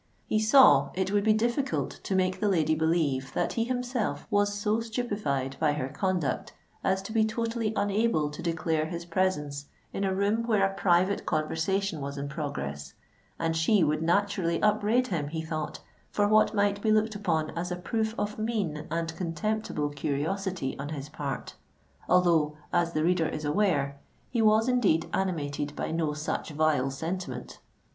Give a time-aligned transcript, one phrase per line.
[0.25, 4.51] He saw it would be difficult to make the lady believe that he himself was
[4.51, 10.03] so stupified by her conduct, as to be totally unable to declare his presence in
[10.03, 12.95] a room where a private conversation was in progress;
[13.37, 17.71] and she would naturally upbraid him, he thought, for what might be looked upon as
[17.71, 23.99] a proof of mean and contemptible curiosity on his part—although, as the reader is aware,
[24.31, 27.59] he was indeed animated by no such vile sentiment.